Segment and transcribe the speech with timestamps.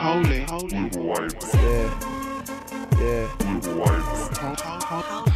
[0.00, 0.38] Holy.
[0.38, 1.90] Yeah.
[2.98, 3.26] Yeah.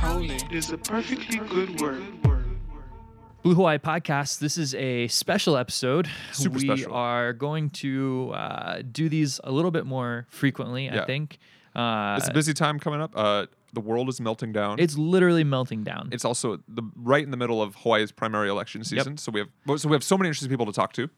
[0.01, 2.03] Holy is a perfectly good word.
[3.43, 4.39] Blue Hawaii Podcast.
[4.39, 6.09] This is a special episode.
[6.33, 6.95] Super we special.
[6.95, 11.05] are going to uh, do these a little bit more frequently, I Yeah.
[11.05, 11.39] think.
[11.77, 13.13] Uh, It's a busy time coming up.
[13.15, 14.79] Uh, the world is melting down.
[14.79, 16.09] it's literally melting down.
[16.13, 19.19] it's also the right in the middle of Hawaii's primary election season.
[19.19, 21.11] So we have so we have so many interesting people to talk to.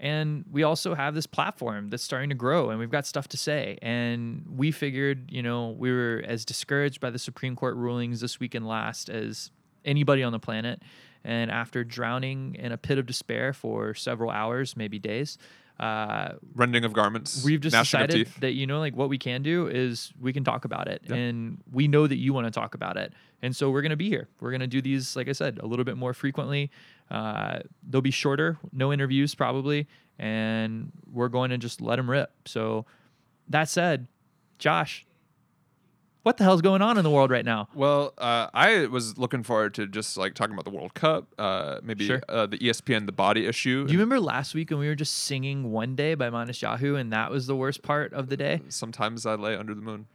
[0.00, 3.36] And we also have this platform that's starting to grow and we've got stuff to
[3.36, 3.78] say.
[3.82, 8.40] And we figured you know we were as discouraged by the supreme court rulings this
[8.40, 9.50] week and last as
[9.84, 10.82] anybody on the planet.
[11.22, 15.36] And after drowning in a pit of despair for several hours maybe days
[15.80, 17.42] uh, Rending of garments.
[17.42, 20.66] we've just decided that you know like what we can do is we can talk
[20.66, 23.80] about it and we know that you want to talk about it and so we're
[23.80, 24.28] going to be here.
[24.40, 26.70] We're going to do these like i said a little bit more frequently.
[27.10, 32.30] Uh, they'll be shorter no interviews probably and we're going to just let them rip.
[32.46, 32.84] So
[33.48, 34.06] that said
[34.58, 35.06] josh
[36.22, 39.42] what the hell's going on in the world right now Well, uh, I was looking
[39.42, 42.20] forward to just like talking about the World Cup, uh, maybe Sure.
[42.28, 43.86] uh, the ESPN the body issue.
[43.86, 47.12] do you remember last week when we were just singing one day by Matisyahu and
[47.12, 50.06] that was the worst part of the day Sometimes I lay under the moon.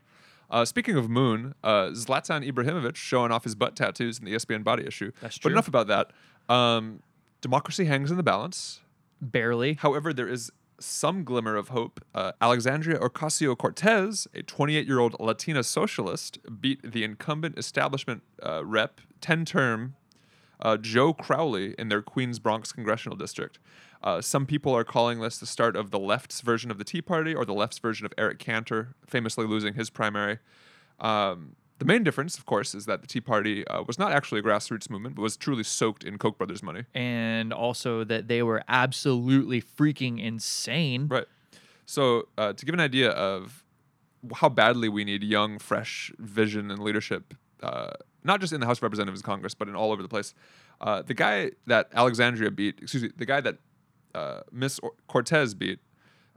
[0.49, 4.63] Uh, speaking of moon, uh, Zlatan Ibrahimovic showing off his butt tattoos in the ESPN
[4.63, 5.11] body issue.
[5.19, 5.49] That's true.
[5.49, 6.11] But enough about that.
[6.53, 7.01] Um,
[7.41, 8.79] democracy hangs in the balance.
[9.19, 12.03] barely However, there is some glimmer of hope.
[12.13, 18.65] Uh, Alexandria Ocasio Cortez, a 28 year old Latina socialist, beat the incumbent establishment uh,
[18.65, 19.95] rep, 10 term
[20.59, 23.59] uh, Joe Crowley in their Queens Bronx congressional district.
[24.03, 27.01] Uh, some people are calling this the start of the left's version of the Tea
[27.01, 30.39] Party or the left's version of Eric Cantor, famously losing his primary.
[30.99, 34.39] Um, the main difference, of course, is that the Tea Party uh, was not actually
[34.39, 36.83] a grassroots movement, but was truly soaked in Koch brothers' money.
[36.93, 41.07] and also that they were absolutely freaking insane.
[41.07, 41.25] Right.
[41.85, 43.63] So, uh, to give an idea of
[44.35, 47.91] how badly we need young, fresh vision and leadership, uh,
[48.23, 50.33] not just in the House of Representatives and Congress, but in all over the place,
[50.81, 53.57] uh, the guy that Alexandria beat, excuse me, the guy that
[54.15, 55.79] uh, Miss Cortez beat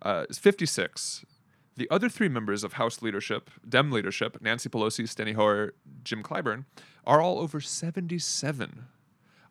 [0.03, 1.25] uh, is 56.
[1.78, 6.65] The other three members of House leadership, Dem leadership, Nancy Pelosi, Steny Hoyer, Jim Clyburn,
[7.06, 8.87] are all over 77.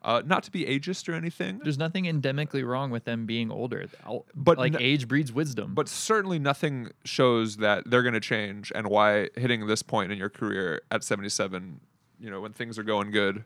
[0.02, 3.86] Uh, not to be ageist or anything, There's nothing endemically wrong with them being older.
[4.34, 5.74] But like age breeds wisdom.
[5.74, 10.18] but certainly nothing shows that they're going to change and why hitting this point in
[10.18, 11.80] your career at 77
[12.20, 13.44] you know when things are going good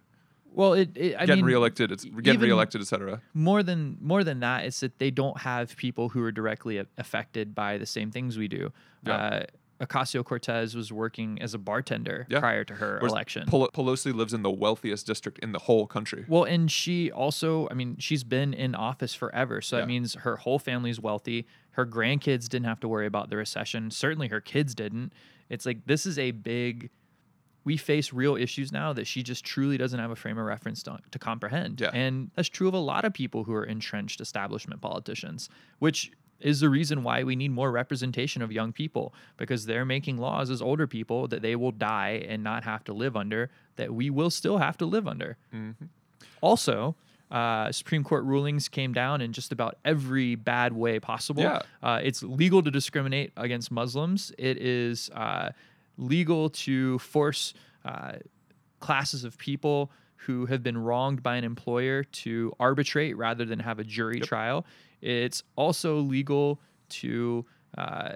[0.54, 4.40] well, it, it I getting mean, reelected it's getting reelected etc more than more than
[4.40, 8.36] that, it's that they don't have people who are directly affected by the same things
[8.38, 8.72] we do.
[9.06, 9.16] Yeah.
[9.16, 9.42] Uh,
[9.80, 12.38] Ocasio Cortez was working as a bartender Yeah.
[12.38, 13.46] prior to her Whereas election.
[13.48, 17.66] Pel- pelosi lives in the wealthiest district in the whole country Well, and she also,
[17.68, 19.60] I mean, she's been in office forever.
[19.60, 19.80] So Yeah.
[19.80, 21.48] that means her whole family's wealthy.
[21.72, 23.90] Her grandkids didn't have to worry about the recession.
[23.90, 25.12] Certainly her kids didn't.
[25.48, 26.90] It's like this is a big,
[27.64, 30.82] we face real issues now that she just truly doesn't have a frame of reference
[30.82, 31.80] to, to comprehend.
[31.80, 31.90] Yeah.
[31.92, 36.60] And that's true of a lot of people who are entrenched establishment politicians, which is
[36.60, 40.60] the reason why we need more representation of young people because they're making laws as
[40.60, 44.30] older people that they will die and not have to live under, that we will
[44.30, 45.36] still have to live under.
[46.40, 46.96] Also,
[47.30, 51.42] uh, Supreme Court rulings came down in just about every bad way possible.
[51.42, 51.60] Yeah.
[51.82, 54.32] Uh, it's legal to discriminate against Muslims.
[54.36, 55.50] It is uh,
[55.96, 57.54] legal to force
[57.84, 58.12] uh,
[58.80, 63.78] classes of people who have been wronged by an employer to arbitrate rather than have
[63.78, 64.64] a jury trial.
[65.00, 66.60] It's also legal
[66.90, 67.44] to
[67.76, 68.12] uh,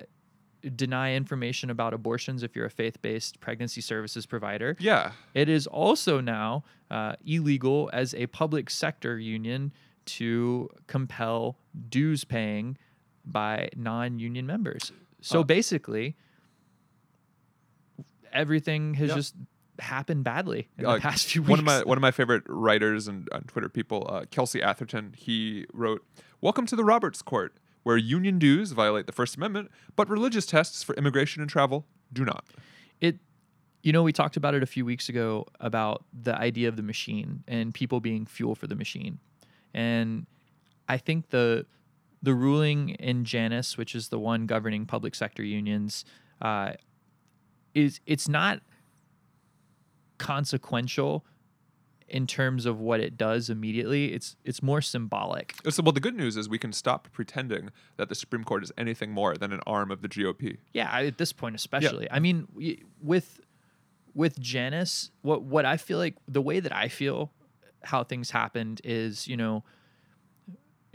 [0.75, 4.77] deny information about abortions if you're a faith based pregnancy services provider.
[4.79, 9.73] yeah It is also now uh, illegal as a public sector union
[10.07, 12.79] to compel dues paying
[13.25, 14.93] by non union members.
[15.21, 16.17] So Uh, basically,
[18.33, 19.15] everything has Yeah.
[19.17, 19.35] just
[19.79, 21.51] happened badly in Uh, the past few weeks.
[21.51, 25.13] one of my one of my favorite writers and on Twitter people, uh, Kelsey Atherton,
[25.17, 26.05] he wrote,
[26.41, 30.83] "Welcome to the Roberts Court, where union dues violate the First Amendment, but religious tests
[30.83, 32.45] for immigration and travel do not."
[33.01, 33.19] it
[33.83, 36.83] you know we talked about it a few weeks ago about the idea of the
[36.83, 39.19] machine and people being fuel for the machine
[39.75, 40.27] and
[40.89, 41.67] i think the
[42.23, 46.07] the ruling in janus which is the one governing public sector unions
[46.41, 46.73] uh,
[47.77, 48.61] is it's not
[50.19, 51.25] consequential
[52.09, 56.01] in terms of what it does immediately it's it's more symbolic uh, So, well, the
[56.01, 59.53] good news is we can stop pretending that the Supreme Court is anything more than
[59.53, 60.59] an arm of the GOP.
[60.73, 62.05] Yeah, at this point especially.
[62.05, 62.15] Yeah.
[62.15, 62.47] I mean,
[63.03, 63.41] with
[64.15, 67.33] with Janus, what what I feel like the way that I feel
[67.83, 69.65] how things happened is, you know,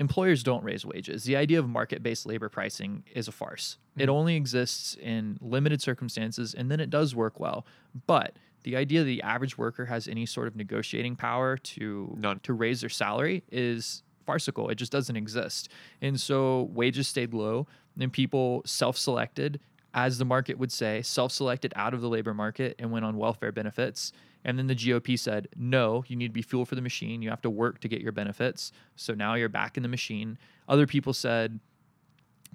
[0.01, 1.24] employers don't raise wages.
[1.25, 3.77] The idea of market based labor pricing is a farce.
[3.95, 4.09] It mm-hmm.
[4.09, 7.68] only exists in limited circumstances and then it does work well.
[8.07, 12.39] But the idea that the average worker has any sort of negotiating power to None.
[12.39, 14.69] to raise their salary is farcical.
[14.69, 15.69] It just doesn't exist.
[16.01, 17.68] And so wages stayed low
[18.00, 19.59] and people self-selected
[19.94, 23.51] as the market would say, self-selected out of the labor market and went on welfare
[23.51, 24.13] benefits.
[24.43, 27.21] And then the GOP said, no, you need to be fuel for the machine.
[27.21, 28.71] You have to work to get your benefits.
[28.95, 30.38] So now you're back in the machine.
[30.67, 31.59] Other people said,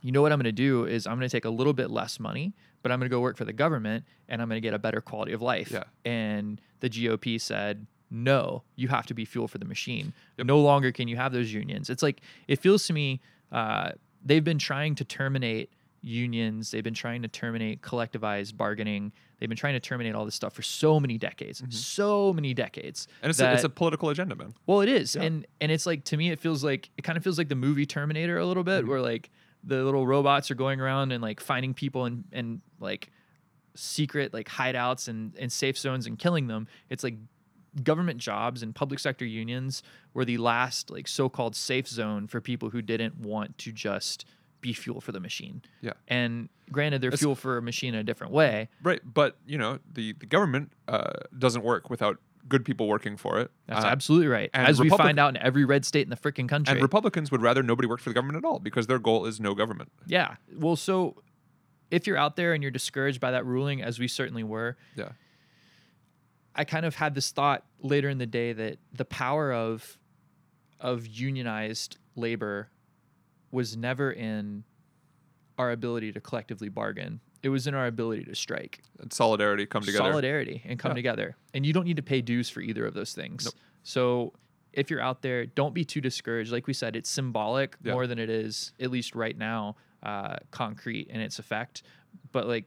[0.02, 1.90] you know what I'm going to do is I'm going to take a little bit
[1.90, 4.66] less money, but I'm going to go work for the government and I'm going to
[4.66, 5.70] get a better quality of life.
[5.70, 5.84] Yeah.
[6.04, 10.12] And the GOP said, no, you have to be fuel for the machine.
[10.38, 11.90] No longer can you have those unions.
[11.90, 13.92] It's like, it feels to me, uh,
[14.24, 15.70] they've been trying to terminate
[16.06, 16.70] unions.
[16.70, 19.12] They've been trying to terminate collectivized bargaining.
[19.38, 23.08] They've been trying to terminate all this stuff for so many decades, so many decades.
[23.22, 24.54] And it's, a, it's a political agenda, man.
[24.66, 25.22] well, it is, Yeah.
[25.24, 27.54] and and it's like to me, it feels like it kind of feels like the
[27.56, 28.90] movie Terminator a little bit, Mm-hmm.
[28.90, 29.30] where like
[29.64, 33.10] the little robots are going around and like finding people and and like
[33.74, 36.66] secret like hideouts and and safe zones and killing them.
[36.88, 37.16] It's like
[37.82, 39.82] government jobs and public sector unions
[40.14, 44.24] were the last like so-called safe zone for people who didn't want to just
[44.66, 45.62] be fuel for the machine.
[45.80, 45.92] Yeah.
[46.08, 48.68] And granted, they're It's- fuel for a machine in a different way.
[48.82, 52.16] Right, but you know the the government uh, doesn't work without
[52.48, 53.50] good people working for it.
[53.66, 54.50] That's Uh, absolutely right.
[54.54, 56.72] and As we find out in every red state in the freaking country.
[56.72, 59.40] And Republicans would rather nobody work for the government at all because their goal is
[59.40, 59.90] no government.
[60.06, 60.36] Yeah.
[60.54, 61.22] Well, so
[61.90, 65.10] if you're out there and you're discouraged by that ruling, as we certainly were, Yeah.
[66.54, 69.98] I kind of had this thought later in the day that the power of
[70.80, 72.70] of unionized labor
[73.56, 74.62] was never in
[75.56, 77.18] our ability to collectively bargain.
[77.42, 78.82] It was in our ability to strike.
[79.00, 80.04] And solidarity come together.
[80.10, 80.96] Solidarity and come Yeah.
[80.96, 81.36] together.
[81.54, 83.46] And you don't need to pay dues for either of those things.
[83.46, 83.54] Nope.
[83.82, 84.34] So
[84.74, 86.52] if you're out there, don't be too discouraged.
[86.52, 87.94] Like we said, it's symbolic Yeah.
[87.94, 91.82] more than it is, at least right now, uh, concrete in its effect.
[92.32, 92.66] But like,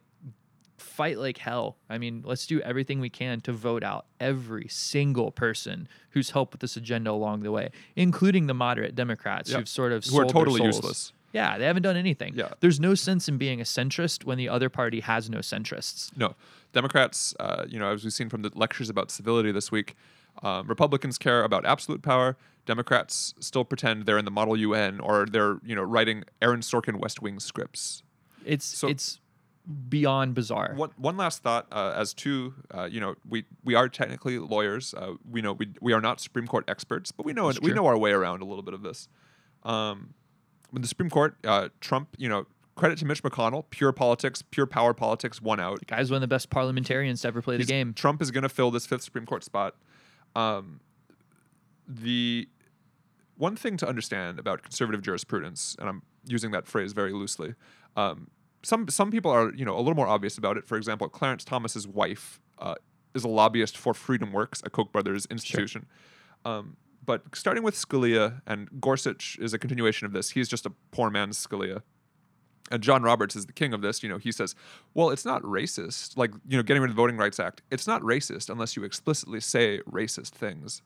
[0.81, 1.77] fight like hell.
[1.89, 6.53] I mean, let's do everything we can to vote out every single person who's helped
[6.53, 9.57] with this agenda along the way, including the moderate Democrats Yeah.
[9.57, 11.13] who've sort of Who are totally useless.
[11.31, 12.33] Yeah, they haven't done anything.
[12.35, 12.49] Yeah.
[12.59, 16.09] There's no sense in being a centrist when the other party has no centrists.
[16.17, 16.35] No,
[16.73, 17.35] Democrats.
[17.39, 19.95] Uh, you know, as we've seen from the lectures about civility this week,
[20.41, 22.35] um, Republicans care about absolute power.
[22.65, 26.95] Democrats still pretend they're in the Model UN or they're you know writing Aaron Sorkin
[26.99, 28.01] West Wing scripts.
[28.45, 29.19] It's So- it's
[29.89, 30.73] beyond bizarre.
[30.75, 34.93] One one last thought uh, as to uh, you know we we are technically lawyers.
[34.93, 37.85] Uh, we know we we are not Supreme Court experts, but we know we know
[37.85, 39.07] our way around a little bit of this.
[39.63, 40.13] Um,
[40.71, 42.45] when the Supreme Court, uh, Trump, you know,
[42.75, 45.85] credit to Mitch McConnell, pure politics, pure power politics, won out.
[45.87, 47.93] Guy's one of the best parliamentarians to ever play the game.
[47.93, 49.75] Trump is going to fill this fifth Supreme Court spot.
[50.35, 50.79] Um,
[51.87, 52.47] the
[53.37, 57.55] one thing to understand about conservative jurisprudence, and I'm using that phrase very loosely,
[57.95, 58.29] um,
[58.63, 60.67] some some people are you know a little more obvious about it.
[60.67, 62.75] For example, Clarence Thomas's wife uh,
[63.13, 65.85] is a lobbyist for Freedom Works, a Koch brothers institution.
[66.45, 70.31] Um, but starting with Scalia and Gorsuch is a continuation of this.
[70.31, 71.81] He's just a poor man's Scalia
[72.71, 74.55] and John Roberts is the king of this, you know, he says,
[74.93, 76.17] well, it's not racist.
[76.17, 78.83] Like, you know, getting rid of the Voting Rights Act, it's not racist unless you
[78.83, 80.81] explicitly say racist things.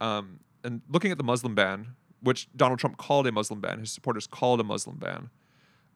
[0.00, 3.90] Um, and looking at the Muslim ban, which Donald Trump called a Muslim ban, his
[3.90, 5.30] supporters called a Muslim ban.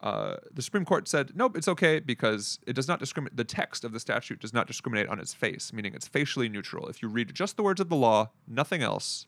[0.00, 3.36] Uh, the Supreme Court said, nope, it's okay because it does not discriminate.
[3.36, 6.86] The text of the statute does not discriminate on its face, meaning it's facially neutral.
[6.86, 9.26] If you read just the words of the law, nothing else,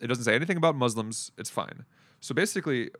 [0.00, 1.84] it doesn't say anything about Muslims, it's fine.
[2.20, 2.90] So basically,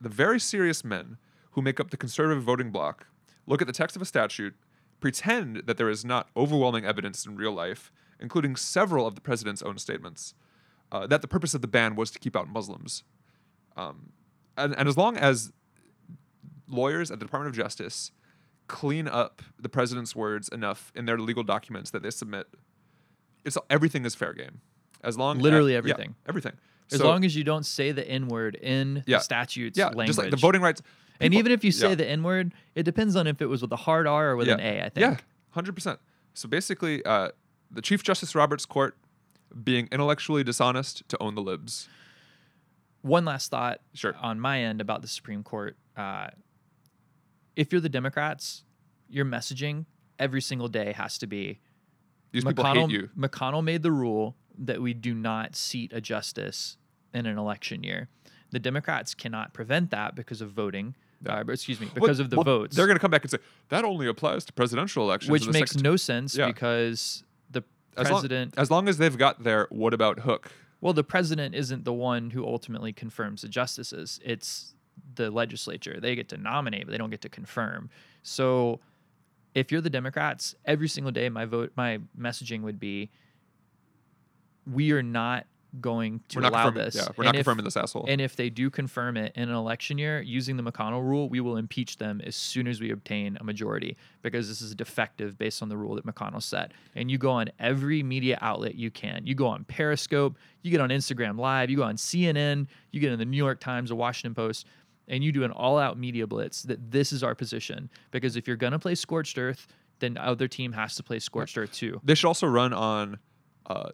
[0.00, 1.18] the very serious men
[1.52, 3.06] who make up the conservative voting bloc
[3.46, 4.54] look at the text of a statute,
[5.00, 9.62] pretend that there is not overwhelming evidence in real life, including several of the president's
[9.62, 10.34] own statements,
[10.92, 13.02] uh, that the purpose of the ban was to keep out Muslims.
[13.76, 14.12] Um,
[14.56, 15.52] and, and as long as
[16.70, 18.12] lawyers at the Department of Justice
[18.68, 22.46] clean up the president's words enough in their legal documents that they submit,
[23.44, 24.60] it's everything is fair game.
[25.02, 26.14] As long Literally yeah, everything.
[26.28, 26.52] everything.
[26.92, 29.18] As So- long as you don't say the N word in Yeah.
[29.18, 30.06] the statute's yeah, language.
[30.08, 30.82] just like the voting rights.
[31.20, 31.94] and even if you say yeah.
[31.96, 34.48] the N word, it depends on if it was with a hard R or with
[34.48, 34.98] an A, I think.
[34.98, 35.16] Yeah,
[35.50, 35.98] hundred percent.
[36.34, 37.30] So basically, uh,
[37.70, 38.96] the Chief Justice Roberts Court
[39.64, 41.88] being intellectually dishonest to own the libs.
[43.02, 44.14] One last thought Sure.
[44.20, 45.76] on my end about the Supreme Court.
[45.96, 46.28] Uh,
[47.56, 48.64] if you're the Democrats,
[49.08, 49.86] your messaging
[50.18, 51.60] every single day has to be
[52.32, 53.10] These people McConnell, hate you.
[53.18, 56.76] McConnell made the rule that we do not seat a justice
[57.14, 58.08] in an election year.
[58.50, 60.94] The Democrats cannot prevent that because of voting.
[61.24, 61.38] Yeah.
[61.40, 63.30] Uh, excuse me, Well- because of the well, votes, They're going to come back and
[63.30, 63.38] say
[63.68, 65.30] that only applies to presidential elections.
[65.30, 66.46] which makes no sense Yeah.
[66.46, 67.62] because the
[67.96, 68.54] as long, president.
[68.56, 72.30] as long as they've got their "what about Hook" Well, the president isn't the one
[72.30, 74.18] who ultimately confirms the justices.
[74.24, 74.74] It's
[75.14, 75.98] the legislature.
[76.00, 77.90] They get to nominate, but they don't get to confirm.
[78.22, 78.80] So
[79.54, 83.10] if you're the Democrats, every single day my vote my messaging would be
[84.70, 85.46] we are not
[85.80, 86.96] going to allow this.
[86.96, 88.04] Yeah, we're And not if- confirming this asshole.
[88.08, 91.38] And if they do confirm it in an election year using the McConnell rule, we
[91.40, 95.62] will impeach them as soon as we obtain a majority because this is defective based
[95.62, 96.72] on the rule that McConnell set.
[96.96, 99.24] And you go on every media outlet you can.
[99.26, 103.12] You go on Periscope, you get on Instagram Live, you go on CNN, you get
[103.12, 104.66] in the New York Times, the Washington Post,
[105.10, 107.90] and you do an all out media blitz that this is our position.
[108.12, 109.66] Because if you're going to play scorched earth,
[109.98, 112.00] then the other team has to play scorched earth too.
[112.02, 113.18] They should also run on
[113.66, 113.90] uh,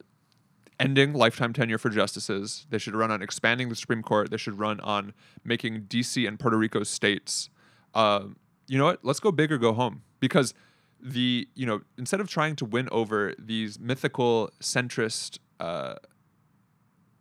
[0.78, 2.66] ending lifetime tenure for justices.
[2.70, 4.30] They should run on expanding the Supreme Court.
[4.30, 7.48] They should run on making DC and Puerto Rico states.
[7.94, 8.36] Um,
[8.68, 9.00] you know what?
[9.02, 10.02] Let's go big or go home.
[10.20, 10.54] Because
[11.00, 15.38] the you know instead of trying to win over these mythical centrist.
[15.58, 15.94] Uh,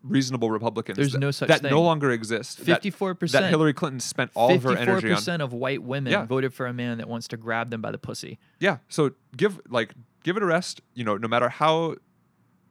[0.08, 0.98] Reasonable Republicans.
[0.98, 1.72] There's that, no such that thing.
[1.72, 2.56] no longer exists.
[2.56, 3.46] that- Fifty-four That percent.
[3.48, 5.16] Hillary Clinton spent all of her Fifty-four energy on.
[5.16, 6.26] percent of white women Yeah.
[6.26, 8.38] voted for a man that wants to grab them by the pussy.
[8.60, 8.78] Yeah.
[8.90, 9.94] So give like
[10.24, 10.82] give it a rest.
[10.94, 11.96] You know, no matter how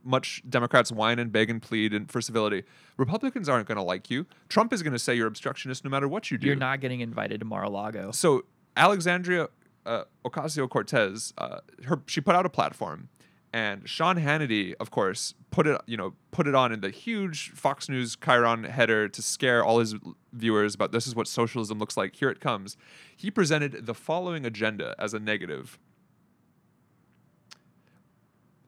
[0.07, 2.62] much Democrats whine and beg and plead and for civility,
[2.99, 4.26] Republicans aren't going to like you.
[4.49, 6.47] Trump is going to say you're obstructionist no matter what you do.
[6.47, 8.11] You're not getting invited to Mar-a-Lago.
[8.11, 8.45] So
[8.76, 9.49] Alexandria
[9.87, 13.09] uh, Ocasio Cortez, uh, her she put out a platform,
[13.54, 17.52] and Sean Hannity, of course, put it you know put it on in the huge
[17.52, 19.94] Fox News chyron header to scare all his
[20.32, 22.16] viewers about this is what socialism looks like.
[22.16, 22.76] Here it comes.
[23.16, 25.78] He presented the following agenda as a negative.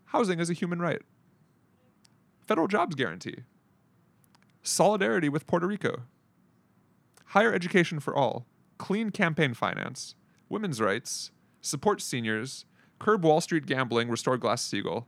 [0.06, 1.02] Housing is a human right.
[2.46, 3.38] Federal jobs guarantee.
[4.62, 6.02] Solidarity with Puerto Rico.
[7.30, 8.46] Higher education for all.
[8.78, 10.14] Clean campaign finance.
[10.48, 11.32] Women's rights.
[11.60, 12.66] Support seniors.
[12.98, 14.08] Curb Wall Street gambling.
[14.08, 15.04] Restore Glass Steagall.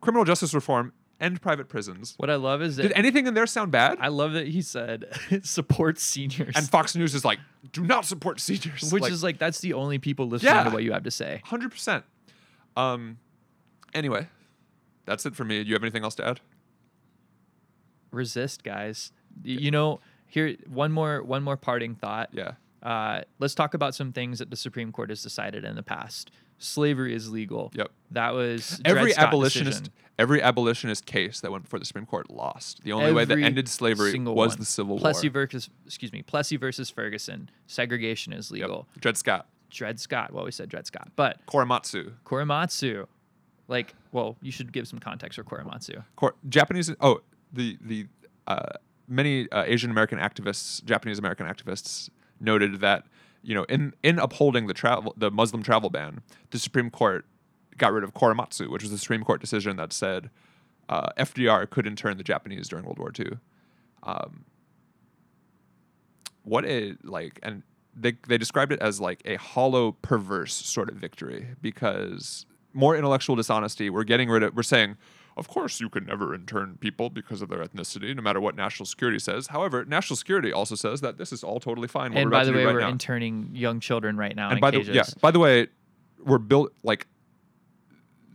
[0.00, 0.92] Criminal justice reform.
[1.20, 2.14] End private prisons.
[2.16, 3.98] What I love is that Did anything in there sound bad?
[4.00, 5.04] I love that he said
[5.42, 7.38] support seniors, and Fox News is like,
[7.72, 8.90] do not support seniors.
[8.90, 10.64] which is like that's the only people listening Yeah.
[10.64, 11.42] to what you have to say.
[11.44, 12.04] hundred percent.
[12.76, 13.18] Um.
[13.92, 14.28] Anyway,
[15.04, 15.62] that's it for me.
[15.62, 16.40] Do you have anything else to add?
[18.10, 19.12] Resist, guys.
[19.44, 22.30] Y- You know, here one more one more parting thought.
[22.32, 22.52] Yeah.
[22.82, 26.30] Uh, let's talk about some things that the Supreme Court has decided in the past.
[26.62, 27.72] Slavery is legal.
[27.74, 27.90] Yep.
[28.12, 29.92] That was Every Dred Scott abolitionist, decision.
[30.18, 32.82] every abolitionist case that went before the Supreme Court lost.
[32.84, 34.58] The only way that ended slavery was one.
[34.58, 35.00] the Civil War.
[35.00, 37.50] Plessy versus excuse me, Plessy versus Ferguson.
[37.66, 38.60] Segregation is Yep.
[38.60, 38.88] legal.
[38.98, 40.32] Dred Scott, Dred Scott.
[40.32, 43.06] Well, we said Dred Scott, but Korematsu, Korematsu.
[43.68, 46.04] Like, well, you should give some context for Korematsu.
[46.16, 46.92] Kor- Japanese.
[47.00, 47.20] Oh,
[47.52, 48.06] the the
[48.46, 48.66] uh,
[49.08, 53.04] many uh, Asian American activists, Japanese American activists, noted that
[53.42, 56.20] you know in in upholding the travel the Muslim travel ban,
[56.50, 57.24] the Supreme Court
[57.76, 60.30] got rid of Korematsu, which was the Supreme Court decision that said
[60.88, 63.38] uh, FDR could intern the Japanese during World War II.
[64.02, 64.44] Um,
[66.42, 67.62] what a like and
[67.94, 73.36] they they described it as like a hollow perverse sort of victory because more intellectual
[73.36, 74.96] dishonesty we're getting rid of we're saying
[75.36, 78.86] of course you can never intern people because of their ethnicity no matter what national
[78.86, 82.44] security says however national security also says that this is all totally fine and by
[82.44, 82.88] the way, right we're now.
[82.88, 84.88] interning young children right now and in by cages.
[84.88, 85.66] the yeah by the way
[86.24, 87.06] we're built like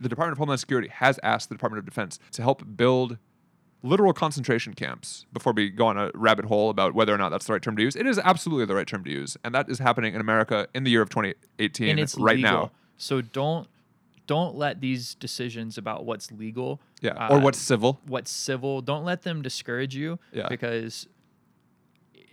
[0.00, 3.18] the department of homeland security has asked the department of defense to help build
[3.82, 7.46] literal concentration camps before we go on a rabbit hole about whether or not that's
[7.46, 9.68] the right term to use it is absolutely the right term to use and that
[9.68, 12.50] is happening in america in the year of 2018 and it's right legal.
[12.50, 13.68] now So don't
[14.26, 19.04] don't let these decisions about what's legal, yeah uh, or what's civil what's civil, don't
[19.04, 20.18] let them discourage you.
[20.32, 20.48] Yeah.
[20.48, 21.06] Because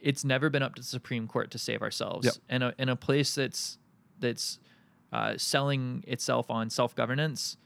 [0.01, 2.25] it's never been up to the Supreme Court to save ourselves.
[2.25, 2.35] Yep.
[2.49, 3.77] In a in a place that's
[4.19, 4.59] that's
[5.11, 7.57] uh, selling itself on self governance,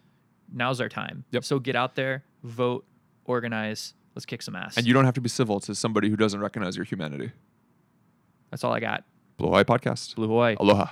[0.54, 1.24] now's our time.
[1.32, 1.44] Yep.
[1.46, 2.86] So get out there, vote,
[3.26, 3.94] organize.
[4.16, 4.78] Let's kick some ass.
[4.78, 7.32] and you don't have to be civil to somebody who doesn't recognize your humanity
[8.50, 9.04] That's all I got.
[9.38, 10.56] blue hawaii podcast Blue Hawaii.
[10.60, 10.88] aloha